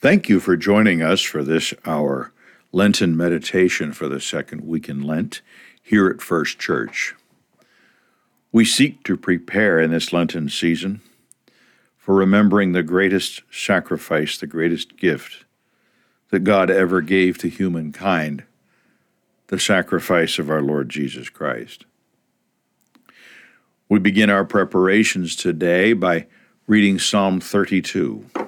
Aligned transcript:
Thank 0.00 0.28
you 0.28 0.38
for 0.38 0.56
joining 0.56 1.02
us 1.02 1.22
for 1.22 1.42
this 1.42 1.74
our 1.84 2.32
Lenten 2.70 3.16
meditation 3.16 3.92
for 3.92 4.06
the 4.06 4.20
second 4.20 4.64
week 4.64 4.88
in 4.88 5.02
Lent 5.02 5.42
here 5.82 6.06
at 6.06 6.22
First 6.22 6.60
Church. 6.60 7.16
We 8.52 8.64
seek 8.64 9.02
to 9.02 9.16
prepare 9.16 9.80
in 9.80 9.90
this 9.90 10.12
Lenten 10.12 10.50
season 10.50 11.00
for 11.96 12.14
remembering 12.14 12.70
the 12.70 12.84
greatest 12.84 13.42
sacrifice, 13.50 14.38
the 14.38 14.46
greatest 14.46 14.96
gift 14.96 15.44
that 16.30 16.44
God 16.44 16.70
ever 16.70 17.00
gave 17.00 17.36
to 17.38 17.48
humankind, 17.48 18.44
the 19.48 19.58
sacrifice 19.58 20.38
of 20.38 20.48
our 20.48 20.62
Lord 20.62 20.90
Jesus 20.90 21.28
Christ. 21.28 21.86
We 23.88 23.98
begin 23.98 24.30
our 24.30 24.44
preparations 24.44 25.34
today 25.34 25.92
by 25.92 26.28
reading 26.68 27.00
Psalm 27.00 27.40
32. 27.40 28.47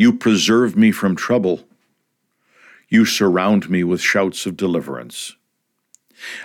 you 0.00 0.14
preserve 0.14 0.78
me 0.78 0.90
from 0.90 1.14
trouble. 1.14 1.60
You 2.88 3.04
surround 3.04 3.68
me 3.68 3.84
with 3.84 4.00
shouts 4.00 4.46
of 4.46 4.56
deliverance. 4.56 5.36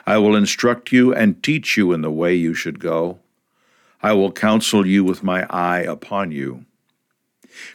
I 0.05 0.17
will 0.17 0.35
instruct 0.35 0.91
you 0.91 1.13
and 1.15 1.41
teach 1.41 1.77
you 1.77 1.93
in 1.93 2.01
the 2.01 2.11
way 2.11 2.35
you 2.35 2.53
should 2.53 2.81
go. 2.81 3.19
I 4.03 4.11
will 4.11 4.33
counsel 4.33 4.85
you 4.85 5.05
with 5.05 5.23
my 5.23 5.47
eye 5.49 5.79
upon 5.79 6.33
you. 6.33 6.65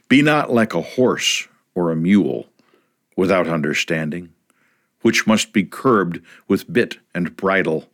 Be 0.06 0.20
not 0.20 0.52
like 0.52 0.74
a 0.74 0.82
horse 0.82 1.48
or 1.74 1.90
a 1.90 1.96
mule 1.96 2.50
without 3.16 3.48
understanding, 3.48 4.34
which 5.00 5.26
must 5.26 5.54
be 5.54 5.64
curbed 5.64 6.20
with 6.46 6.70
bit 6.70 6.98
and 7.14 7.36
bridle, 7.36 7.88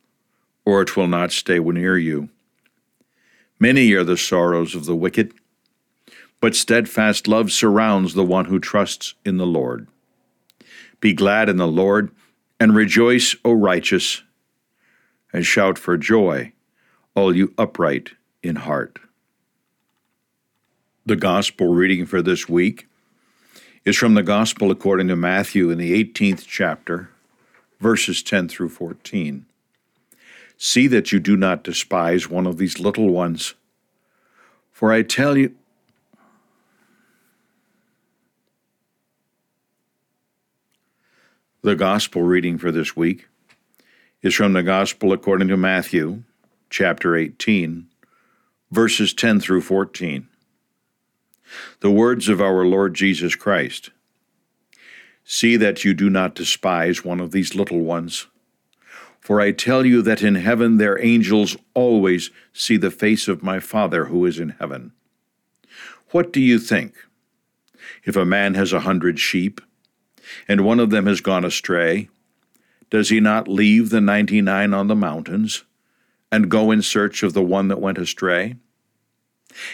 or 0.65 0.83
it 0.83 0.97
will 0.97 1.07
not 1.07 1.31
stay 1.31 1.61
near 1.61 1.97
you. 1.97 2.31
Many 3.61 3.93
are 3.93 4.03
the 4.03 4.17
sorrows 4.17 4.75
of 4.75 4.87
the 4.87 4.97
wicked 4.97 5.33
but 6.47 6.55
steadfast 6.55 7.27
love 7.27 7.51
surrounds 7.51 8.15
the 8.15 8.23
one 8.23 8.45
who 8.45 8.61
trusts 8.61 9.15
in 9.25 9.37
the 9.37 9.45
Lord. 9.45 9.89
Be 11.01 11.13
glad 11.13 11.49
in 11.49 11.57
the 11.57 11.67
Lord, 11.67 12.13
and 12.61 12.73
rejoice, 12.73 13.35
O 13.45 13.51
righteous, 13.53 14.23
and 15.33 15.45
shout 15.45 15.77
for 15.77 15.97
joy, 15.97 16.53
all 17.17 17.35
you 17.35 17.53
upright 17.59 18.11
in 18.45 18.55
heart. 18.55 19.01
The 21.05 21.17
Gospel 21.17 21.75
reading 21.75 22.07
for 22.07 22.23
this 22.23 22.49
week 22.49 22.87
is 23.85 23.97
from 23.97 24.15
the 24.15 24.23
Gospel 24.23 24.71
according 24.71 25.09
to 25.09 25.17
Matthew 25.17 25.71
in 25.71 25.79
the 25.79 26.01
18th 26.05 26.47
chapter, 26.47 27.11
verses 27.81 28.23
10 28.23 28.47
through 28.47 28.69
14. 28.69 29.47
See 30.57 30.87
that 30.87 31.11
you 31.11 31.19
do 31.19 31.37
not 31.37 31.65
despise 31.65 32.31
one 32.31 32.47
of 32.47 32.57
these 32.57 32.79
little 32.79 33.09
ones. 33.11 33.55
For 34.71 34.93
I 34.93 35.03
tell 35.03 35.37
you, 35.37 35.53
The 41.67 41.75
gospel 41.75 42.23
reading 42.23 42.59
for 42.59 42.71
this 42.71 42.95
week 42.95 43.27
is 44.23 44.37
from 44.37 44.53
the 44.53 44.63
gospel 44.63 45.13
according 45.13 45.49
to 45.49 45.57
Matthew, 45.57 46.23
chapter 46.71 47.17
18, 47.17 47.89
verses 48.71 49.13
10 49.13 49.41
through 49.41 49.63
14. 49.63 50.29
The 51.81 51.91
words 51.91 52.29
of 52.29 52.41
our 52.41 52.65
Lord 52.65 52.95
Jesus 52.95 53.35
Christ 53.35 53.91
See 55.25 55.57
that 55.57 55.85
you 55.85 55.93
do 55.93 56.09
not 56.09 56.37
despise 56.37 57.05
one 57.05 57.19
of 57.19 57.33
these 57.33 57.57
little 57.57 57.81
ones. 57.81 58.29
For 59.19 59.41
I 59.41 59.51
tell 59.51 59.85
you 59.85 60.03
that 60.03 60.23
in 60.23 60.37
heaven 60.37 60.77
their 60.77 61.05
angels 61.05 61.57
always 61.75 62.31
see 62.53 62.77
the 62.77 62.93
face 62.93 63.27
of 63.27 63.43
my 63.43 63.59
Father 63.59 64.05
who 64.05 64.25
is 64.25 64.39
in 64.39 64.51
heaven. 64.51 64.93
What 66.13 66.33
do 66.33 66.41
you 66.41 66.61
think? 66.61 66.95
If 68.05 68.15
a 68.15 68.25
man 68.25 68.55
has 68.55 68.73
a 68.73 68.87
hundred 68.87 69.19
sheep, 69.19 69.61
and 70.49 70.63
one 70.63 70.81
of 70.81 70.91
them 70.91 71.07
has 71.07 71.21
gone 71.21 71.45
astray, 71.45 72.09
does 72.91 73.09
he 73.09 73.21
not 73.21 73.49
leave 73.49 73.91
the 73.91 74.01
ninety 74.01 74.41
nine 74.41 74.73
on 74.73 74.89
the 74.89 74.97
mountains 74.97 75.65
and 76.31 76.51
go 76.51 76.71
in 76.71 76.83
search 76.83 77.23
of 77.23 77.33
the 77.33 77.43
one 77.43 77.69
that 77.69 77.81
went 77.81 77.99
astray? 77.99 78.57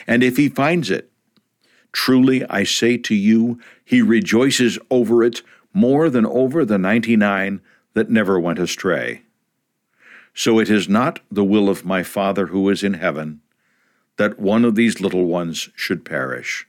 And 0.07 0.23
if 0.23 0.37
he 0.37 0.49
finds 0.49 0.91
it, 0.91 1.11
truly 1.93 2.45
I 2.49 2.65
say 2.65 2.97
to 2.99 3.15
you, 3.15 3.61
he 3.85 4.01
rejoices 4.01 4.79
over 4.91 5.23
it 5.23 5.43
more 5.75 6.09
than 6.09 6.27
over 6.27 6.65
the 6.65 6.79
ninety 6.79 7.17
nine 7.17 7.61
that 7.95 8.11
never 8.11 8.39
went 8.41 8.59
astray. 8.59 9.23
So 10.35 10.59
it 10.59 10.71
is 10.71 10.89
not 10.89 11.21
the 11.31 11.45
will 11.45 11.69
of 11.69 11.85
my 11.85 12.03
Father 12.03 12.47
who 12.47 12.69
is 12.71 12.83
in 12.83 12.95
heaven 12.95 13.41
that 14.17 14.39
one 14.39 14.65
of 14.65 14.75
these 14.75 15.01
little 15.01 15.27
ones 15.27 15.69
should 15.75 16.05
perish. 16.05 16.67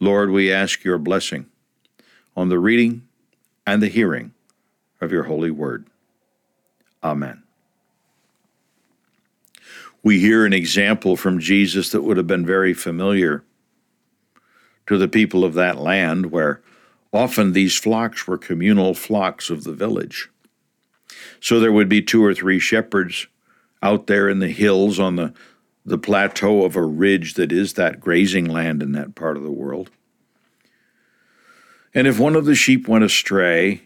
Lord, 0.00 0.30
we 0.30 0.52
ask 0.52 0.84
your 0.84 0.98
blessing 0.98 1.46
on 2.38 2.48
the 2.50 2.58
reading 2.60 3.02
and 3.66 3.82
the 3.82 3.88
hearing 3.88 4.32
of 5.00 5.10
your 5.10 5.24
holy 5.24 5.50
word. 5.50 5.84
Amen. 7.02 7.42
We 10.04 10.20
hear 10.20 10.46
an 10.46 10.52
example 10.52 11.16
from 11.16 11.40
Jesus 11.40 11.90
that 11.90 12.02
would 12.02 12.16
have 12.16 12.28
been 12.28 12.46
very 12.46 12.74
familiar 12.74 13.42
to 14.86 14.96
the 14.96 15.08
people 15.08 15.44
of 15.44 15.54
that 15.54 15.78
land, 15.78 16.26
where 16.30 16.62
often 17.12 17.54
these 17.54 17.76
flocks 17.76 18.28
were 18.28 18.38
communal 18.38 18.94
flocks 18.94 19.50
of 19.50 19.64
the 19.64 19.72
village. 19.72 20.30
So 21.40 21.58
there 21.58 21.72
would 21.72 21.88
be 21.88 22.02
two 22.02 22.24
or 22.24 22.34
three 22.34 22.60
shepherds 22.60 23.26
out 23.82 24.06
there 24.06 24.28
in 24.28 24.38
the 24.38 24.46
hills 24.52 25.00
on 25.00 25.16
the, 25.16 25.34
the 25.84 25.98
plateau 25.98 26.62
of 26.64 26.76
a 26.76 26.82
ridge 26.84 27.34
that 27.34 27.50
is 27.50 27.72
that 27.72 27.98
grazing 27.98 28.44
land 28.44 28.80
in 28.80 28.92
that 28.92 29.16
part 29.16 29.36
of 29.36 29.42
the 29.42 29.50
world. 29.50 29.90
And 31.94 32.06
if 32.06 32.18
one 32.18 32.36
of 32.36 32.44
the 32.44 32.54
sheep 32.54 32.86
went 32.86 33.04
astray, 33.04 33.82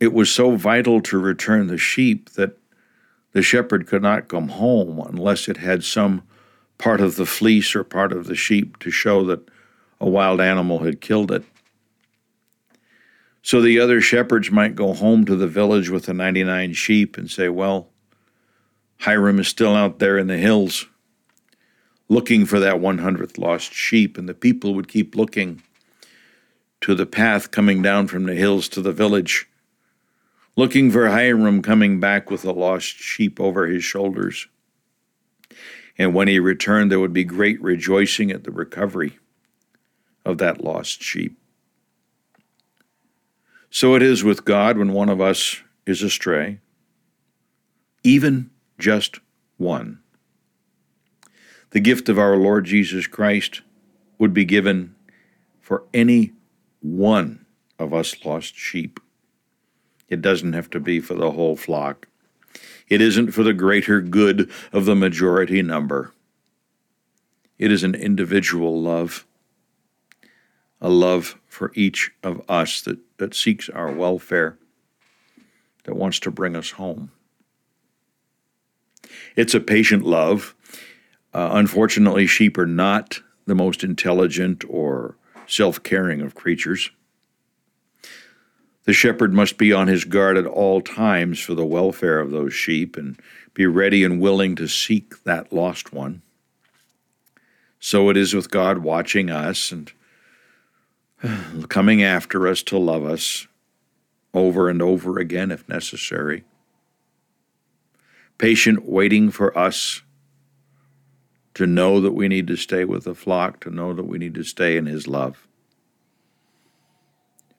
it 0.00 0.12
was 0.12 0.30
so 0.30 0.56
vital 0.56 1.00
to 1.02 1.18
return 1.18 1.66
the 1.66 1.78
sheep 1.78 2.30
that 2.30 2.56
the 3.32 3.42
shepherd 3.42 3.86
could 3.86 4.02
not 4.02 4.28
come 4.28 4.48
home 4.48 5.00
unless 5.00 5.48
it 5.48 5.58
had 5.58 5.84
some 5.84 6.22
part 6.78 7.00
of 7.00 7.16
the 7.16 7.26
fleece 7.26 7.74
or 7.74 7.84
part 7.84 8.12
of 8.12 8.26
the 8.26 8.36
sheep 8.36 8.78
to 8.78 8.90
show 8.90 9.24
that 9.24 9.40
a 10.00 10.08
wild 10.08 10.40
animal 10.40 10.80
had 10.80 11.00
killed 11.00 11.32
it. 11.32 11.44
So 13.42 13.60
the 13.60 13.80
other 13.80 14.00
shepherds 14.00 14.50
might 14.50 14.74
go 14.74 14.92
home 14.92 15.24
to 15.24 15.34
the 15.34 15.48
village 15.48 15.88
with 15.88 16.06
the 16.06 16.14
99 16.14 16.74
sheep 16.74 17.16
and 17.16 17.30
say, 17.30 17.48
Well, 17.48 17.88
Hiram 18.98 19.40
is 19.40 19.48
still 19.48 19.74
out 19.74 19.98
there 19.98 20.18
in 20.18 20.26
the 20.26 20.36
hills 20.36 20.86
looking 22.08 22.46
for 22.46 22.58
that 22.60 22.76
100th 22.76 23.38
lost 23.38 23.72
sheep, 23.72 24.16
and 24.18 24.28
the 24.28 24.34
people 24.34 24.74
would 24.74 24.88
keep 24.88 25.14
looking 25.14 25.62
to 26.80 26.94
the 26.94 27.06
path 27.06 27.50
coming 27.50 27.82
down 27.82 28.06
from 28.06 28.24
the 28.24 28.34
hills 28.34 28.68
to 28.70 28.80
the 28.80 28.92
village, 28.92 29.48
looking 30.56 30.90
for 30.90 31.08
Hiram 31.08 31.62
coming 31.62 32.00
back 32.00 32.30
with 32.30 32.44
a 32.44 32.52
lost 32.52 32.96
sheep 32.96 33.40
over 33.40 33.66
his 33.66 33.84
shoulders. 33.84 34.48
And 35.96 36.14
when 36.14 36.28
he 36.28 36.38
returned, 36.38 36.90
there 36.90 37.00
would 37.00 37.12
be 37.12 37.24
great 37.24 37.60
rejoicing 37.60 38.30
at 38.30 38.44
the 38.44 38.52
recovery 38.52 39.18
of 40.24 40.38
that 40.38 40.62
lost 40.62 41.02
sheep. 41.02 41.36
So 43.70 43.94
it 43.94 44.02
is 44.02 44.24
with 44.24 44.44
God 44.44 44.78
when 44.78 44.92
one 44.92 45.08
of 45.08 45.20
us 45.20 45.62
is 45.86 46.02
astray, 46.02 46.60
even 48.04 48.50
just 48.78 49.20
one. 49.56 50.00
The 51.70 51.80
gift 51.80 52.08
of 52.08 52.18
our 52.18 52.36
Lord 52.36 52.64
Jesus 52.64 53.06
Christ 53.06 53.62
would 54.18 54.32
be 54.32 54.44
given 54.44 54.94
for 55.60 55.84
any 55.92 56.32
one 56.80 57.44
of 57.78 57.92
us 57.94 58.24
lost 58.24 58.56
sheep. 58.56 59.00
It 60.08 60.22
doesn't 60.22 60.52
have 60.52 60.70
to 60.70 60.80
be 60.80 61.00
for 61.00 61.14
the 61.14 61.32
whole 61.32 61.56
flock. 61.56 62.08
It 62.88 63.00
isn't 63.00 63.32
for 63.32 63.42
the 63.42 63.52
greater 63.52 64.00
good 64.00 64.50
of 64.72 64.86
the 64.86 64.96
majority 64.96 65.62
number. 65.62 66.12
It 67.58 67.70
is 67.70 67.82
an 67.82 67.94
individual 67.94 68.80
love, 68.80 69.26
a 70.80 70.88
love 70.88 71.38
for 71.48 71.72
each 71.74 72.12
of 72.22 72.40
us 72.48 72.80
that, 72.82 72.98
that 73.18 73.34
seeks 73.34 73.68
our 73.68 73.92
welfare, 73.92 74.58
that 75.84 75.96
wants 75.96 76.20
to 76.20 76.30
bring 76.30 76.56
us 76.56 76.70
home. 76.72 77.10
It's 79.36 79.54
a 79.54 79.60
patient 79.60 80.04
love. 80.04 80.54
Uh, 81.34 81.50
unfortunately, 81.52 82.26
sheep 82.26 82.56
are 82.56 82.66
not 82.66 83.20
the 83.46 83.54
most 83.54 83.82
intelligent 83.84 84.64
or 84.68 85.16
self 85.48 85.82
caring 85.82 86.20
of 86.20 86.34
creatures. 86.34 86.90
The 88.84 88.92
shepherd 88.92 89.34
must 89.34 89.58
be 89.58 89.72
on 89.72 89.88
his 89.88 90.04
guard 90.04 90.38
at 90.38 90.46
all 90.46 90.80
times 90.80 91.40
for 91.40 91.54
the 91.54 91.66
welfare 91.66 92.20
of 92.20 92.30
those 92.30 92.54
sheep 92.54 92.96
and 92.96 93.20
be 93.52 93.66
ready 93.66 94.04
and 94.04 94.20
willing 94.20 94.54
to 94.56 94.68
seek 94.68 95.22
that 95.24 95.52
lost 95.52 95.92
one. 95.92 96.22
So 97.80 98.08
it 98.08 98.16
is 98.16 98.34
with 98.34 98.50
God 98.50 98.78
watching 98.78 99.30
us 99.30 99.72
and 99.72 99.92
coming 101.68 102.02
after 102.02 102.48
us 102.48 102.62
to 102.64 102.78
love 102.78 103.04
us 103.04 103.46
over 104.32 104.68
and 104.68 104.80
over 104.80 105.18
again 105.18 105.50
if 105.50 105.68
necessary. 105.68 106.44
Patient 108.38 108.88
waiting 108.88 109.30
for 109.30 109.56
us 109.58 110.02
to 111.58 111.66
know 111.66 112.00
that 112.00 112.12
we 112.12 112.26
need 112.26 112.46
to 112.46 112.56
stay 112.56 112.84
with 112.84 113.04
the 113.04 113.14
flock, 113.14 113.60
to 113.60 113.70
know 113.70 113.92
that 113.92 114.06
we 114.06 114.18
need 114.18 114.34
to 114.34 114.42
stay 114.42 114.76
in 114.76 114.86
His 114.86 115.06
love 115.06 115.46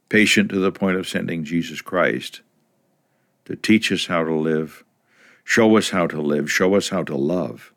patient 0.09 0.49
to 0.49 0.59
the 0.59 0.71
point 0.71 0.97
of 0.97 1.07
sending 1.07 1.43
Jesus 1.43 1.81
Christ 1.81 2.41
to 3.45 3.55
teach 3.55 3.91
us 3.91 4.07
how 4.07 4.23
to 4.23 4.33
live, 4.33 4.83
show 5.43 5.77
us 5.77 5.91
how 5.91 6.07
to 6.07 6.21
live, 6.21 6.51
show 6.51 6.75
us 6.75 6.89
how 6.89 7.03
to 7.03 7.15
love, 7.15 7.71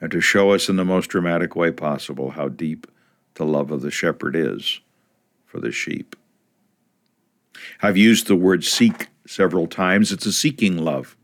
and 0.00 0.10
to 0.12 0.20
show 0.20 0.52
us 0.52 0.68
in 0.68 0.76
the 0.76 0.84
most 0.84 1.08
dramatic 1.08 1.56
way 1.56 1.70
possible 1.70 2.30
how 2.30 2.48
deep 2.48 2.86
the 3.34 3.44
love 3.44 3.70
of 3.70 3.82
the 3.82 3.90
shepherd 3.90 4.36
is 4.36 4.80
for 5.46 5.60
the 5.60 5.72
sheep. 5.72 6.14
I've 7.82 7.96
used 7.96 8.26
the 8.26 8.36
word 8.36 8.64
seek 8.64 9.08
several 9.26 9.66
times. 9.66 10.12
It's 10.12 10.26
a 10.26 10.32
seeking 10.32 10.78
love. 10.78 11.16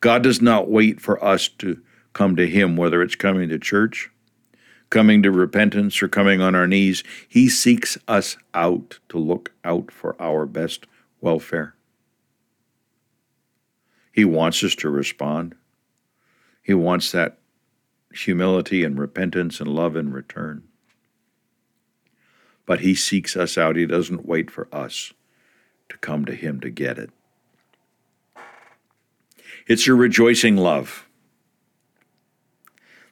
God 0.00 0.22
does 0.22 0.40
not 0.40 0.70
wait 0.70 1.00
for 1.00 1.22
us 1.22 1.48
to 1.48 1.80
come 2.12 2.36
to 2.36 2.46
Him, 2.46 2.76
whether 2.76 3.02
it's 3.02 3.14
coming 3.14 3.48
to 3.48 3.58
church 3.58 4.10
coming 4.92 5.22
to 5.22 5.30
repentance 5.30 6.02
or 6.02 6.08
coming 6.08 6.42
on 6.42 6.54
our 6.54 6.66
knees. 6.66 7.02
He 7.26 7.48
seeks 7.48 7.96
us 8.06 8.36
out 8.52 8.98
to 9.08 9.16
look 9.16 9.52
out 9.64 9.90
for 9.90 10.14
our 10.20 10.44
best 10.44 10.86
welfare. 11.18 11.74
He 14.12 14.26
wants 14.26 14.62
us 14.62 14.74
to 14.76 14.90
respond. 14.90 15.54
He 16.62 16.74
wants 16.74 17.10
that 17.12 17.38
humility 18.12 18.84
and 18.84 18.98
repentance 18.98 19.60
and 19.60 19.70
love 19.70 19.96
in 19.96 20.12
return. 20.12 20.64
But 22.66 22.80
He 22.80 22.94
seeks 22.94 23.34
us 23.34 23.56
out. 23.56 23.76
He 23.76 23.86
doesn't 23.86 24.26
wait 24.26 24.50
for 24.50 24.68
us 24.70 25.14
to 25.88 25.96
come 25.96 26.26
to 26.26 26.34
Him 26.34 26.60
to 26.60 26.68
get 26.68 26.98
it. 26.98 27.08
It's 29.66 29.88
a 29.88 29.94
rejoicing 29.94 30.58
love. 30.58 31.08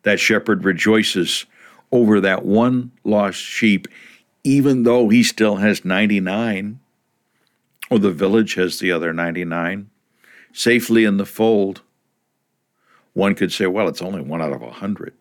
That 0.02 0.20
shepherd 0.20 0.64
rejoices 0.64 1.46
over 1.92 2.20
that 2.20 2.44
one 2.44 2.92
lost 3.04 3.38
sheep, 3.38 3.86
even 4.44 4.84
though 4.84 5.08
he 5.08 5.22
still 5.22 5.56
has 5.56 5.84
99, 5.84 6.80
or 7.90 7.98
the 7.98 8.12
village 8.12 8.54
has 8.54 8.78
the 8.78 8.92
other 8.92 9.12
99, 9.12 9.90
safely 10.52 11.04
in 11.04 11.16
the 11.16 11.26
fold. 11.26 11.82
One 13.12 13.34
could 13.34 13.52
say, 13.52 13.66
well, 13.66 13.88
it's 13.88 14.02
only 14.02 14.22
one 14.22 14.40
out 14.40 14.52
of 14.52 14.62
a 14.62 14.70
hundred. 14.70 15.14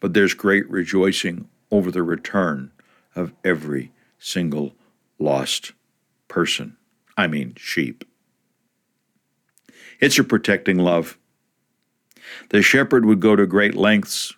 But 0.00 0.14
there's 0.14 0.34
great 0.34 0.68
rejoicing 0.70 1.48
over 1.70 1.90
the 1.90 2.02
return 2.02 2.70
of 3.16 3.32
every 3.44 3.90
single 4.18 4.74
lost 5.18 5.72
person. 6.28 6.76
I 7.16 7.26
mean, 7.26 7.54
sheep. 7.56 8.04
It's 10.00 10.18
a 10.18 10.24
protecting 10.24 10.78
love. 10.78 11.18
The 12.50 12.62
shepherd 12.62 13.04
would 13.04 13.20
go 13.20 13.36
to 13.36 13.46
great 13.46 13.74
lengths 13.74 14.34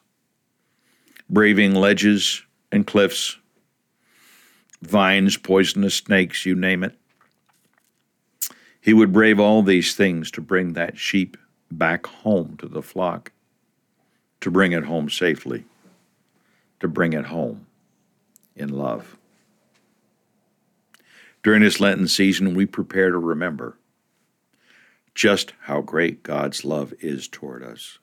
braving 1.29 1.75
ledges 1.75 2.43
and 2.71 2.87
cliffs, 2.87 3.39
vines, 4.83 5.37
poisonous 5.37 5.97
snakes, 5.97 6.47
you 6.47 6.55
name 6.55 6.85
it. 6.85 6.97
He 8.81 8.93
would 8.93 9.13
brave 9.13 9.41
all 9.41 9.63
these 9.63 9.95
things 9.95 10.31
to 10.33 10.41
bring 10.41 10.75
that 10.75 10.99
sheep 10.99 11.37
back 11.71 12.07
home 12.07 12.57
to 12.59 12.69
the 12.69 12.83
flock, 12.83 13.33
to 14.41 14.51
bring 14.51 14.73
it 14.73 14.85
home 14.85 15.11
safely, 15.11 15.65
to 16.79 16.87
bring 16.87 17.13
it 17.13 17.27
home 17.27 17.67
in 18.55 18.69
love. 18.69 19.17
During 21.43 21.63
this 21.63 21.81
Lenten 21.81 22.09
season, 22.09 22.55
we 22.55 22.67
prepare 22.67 23.11
to 23.11 23.19
remember 23.19 23.77
just 25.17 25.55
how 25.63 25.81
great 25.81 26.23
God's 26.23 26.65
love 26.65 26.93
is 27.01 27.27
toward 27.27 27.65
us. 27.65 27.99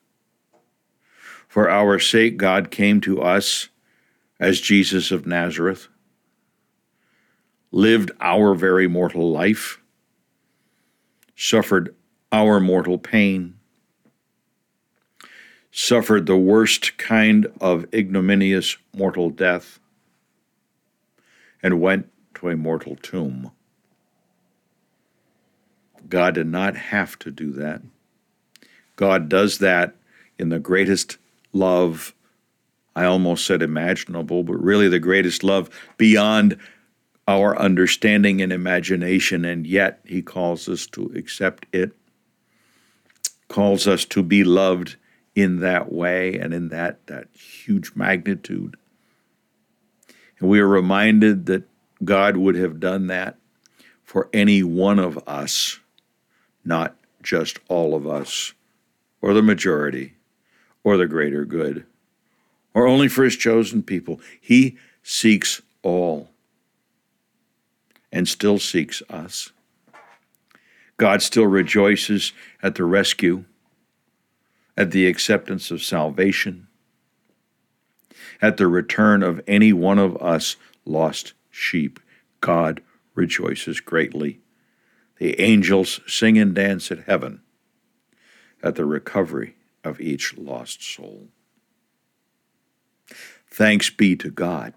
For 1.48 1.70
our 1.70 2.00
sake, 2.00 2.38
God 2.38 2.72
came 2.72 3.00
to 3.02 3.22
us 3.22 3.70
as 4.40 4.60
Jesus 4.60 5.12
of 5.12 5.28
Nazareth, 5.28 5.88
lived 7.72 8.12
our 8.20 8.56
very 8.56 8.88
mortal 8.88 9.32
life, 9.32 9.80
suffered 11.36 11.96
our 12.32 12.60
mortal 12.60 12.98
pain, 12.98 13.60
suffered 15.72 16.26
the 16.26 16.36
worst 16.36 16.98
kind 16.98 17.46
of 17.62 17.86
ignominious 17.94 18.78
mortal 18.92 19.30
death, 19.30 19.80
and 21.62 21.80
went 21.80 22.12
to 22.34 22.50
a 22.50 22.58
mortal 22.58 22.96
tomb. 22.96 23.52
God 26.14 26.36
did 26.36 26.46
not 26.46 26.76
have 26.76 27.18
to 27.18 27.32
do 27.32 27.52
that. 27.54 27.82
God 28.98 29.30
does 29.30 29.58
that 29.58 29.96
in 30.38 30.50
the 30.50 30.60
greatest 30.60 31.18
love, 31.54 32.14
I 32.96 33.06
almost 33.06 33.48
said 33.48 33.64
imaginable, 33.64 34.44
but 34.44 34.64
really 34.64 34.88
the 34.88 35.00
greatest 35.00 35.44
love 35.44 35.72
beyond 35.98 36.60
our 37.28 37.58
understanding 37.58 38.44
and 38.44 38.54
imagination, 38.54 39.44
and 39.44 39.66
yet 39.66 40.02
He 40.06 40.22
calls 40.22 40.70
us 40.70 40.86
to 40.90 41.12
accept 41.16 41.66
it, 41.74 41.94
calls 43.48 43.88
us 43.88 44.06
to 44.06 44.22
be 44.22 44.44
loved 44.44 44.98
in 45.34 45.62
that 45.62 45.92
way 45.92 46.38
and 46.38 46.54
in 46.54 46.70
that, 46.70 47.08
that 47.08 47.26
huge 47.34 47.94
magnitude. 47.96 48.78
And 50.40 50.48
we 50.48 50.60
are 50.60 50.68
reminded 50.68 51.48
that 51.48 51.64
God 52.04 52.38
would 52.38 52.54
have 52.54 52.80
done 52.80 53.08
that 53.08 53.40
for 54.04 54.30
any 54.32 54.62
one 54.62 55.00
of 55.00 55.18
us, 55.28 55.80
not 56.64 56.96
just 57.22 57.60
all 57.68 57.96
of 57.96 58.08
us 58.08 58.54
or 59.22 59.34
the 59.34 59.42
majority 59.42 60.14
or 60.84 60.98
the 60.98 61.08
greater 61.08 61.46
good, 61.46 61.86
or 62.74 62.86
only 62.86 63.08
for 63.08 63.24
his 63.24 63.38
chosen 63.38 63.82
people. 63.82 64.20
He 64.40 64.78
seeks 65.02 65.62
all 65.82 66.30
and 68.12 68.28
still 68.28 68.60
seeks 68.60 69.02
us. 69.10 69.52
God 70.98 71.22
still 71.22 71.48
rejoices 71.48 72.32
at 72.62 72.76
the 72.76 72.84
rescue, 72.84 73.46
at 74.78 74.92
the 74.92 75.08
acceptance 75.08 75.72
of 75.72 75.84
salvation, 75.84 76.68
at 78.42 78.58
the 78.58 78.68
return 78.68 79.24
of 79.24 79.42
any 79.48 79.74
one 79.74 80.00
of 80.00 80.16
us 80.22 80.56
lost 80.86 81.34
sheep. 81.50 82.00
God 82.42 82.82
rejoices 83.16 83.80
greatly. 83.80 84.40
The 85.24 85.40
angels 85.40 86.02
sing 86.06 86.38
and 86.38 86.54
dance 86.54 86.92
at 86.92 87.06
heaven 87.06 87.44
at 88.62 88.76
the 88.76 88.84
recovery 88.84 89.56
of 89.82 90.02
each 90.02 90.38
lost 90.38 90.84
soul. 90.84 91.30
Thanks 93.50 93.90
be 93.90 94.18
to 94.18 94.30
God. 94.30 94.74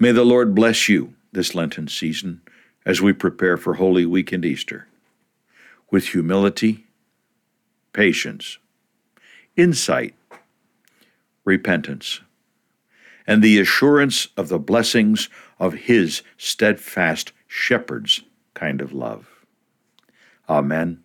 May 0.00 0.10
the 0.10 0.24
Lord 0.24 0.52
bless 0.52 0.88
you 0.88 1.14
this 1.30 1.54
Lenten 1.54 1.86
season 1.86 2.40
as 2.84 3.00
we 3.00 3.12
prepare 3.12 3.56
for 3.56 3.74
Holy 3.74 4.04
Week 4.04 4.32
and 4.32 4.44
Easter 4.44 4.88
with 5.92 6.08
humility, 6.08 6.86
patience, 7.92 8.58
insight, 9.56 10.16
repentance, 11.44 12.20
and 13.28 13.44
the 13.44 13.60
assurance 13.60 14.26
of 14.36 14.48
the 14.48 14.58
blessings 14.58 15.28
of 15.60 15.74
His 15.74 16.22
steadfast 16.36 17.30
shepherd's 17.46 18.24
kind 18.54 18.80
of 18.80 18.92
love. 18.92 19.28
Amen 20.48 21.02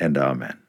and 0.00 0.16
Amen. 0.18 0.65